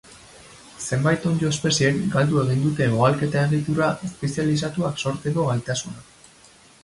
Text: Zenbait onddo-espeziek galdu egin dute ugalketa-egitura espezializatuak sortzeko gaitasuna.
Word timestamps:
Zenbait 0.83 1.25
onddo-espeziek 1.31 1.99
galdu 2.15 2.39
egin 2.45 2.63
dute 2.63 2.87
ugalketa-egitura 2.95 3.91
espezializatuak 4.07 5.03
sortzeko 5.05 5.45
gaitasuna. 5.51 6.05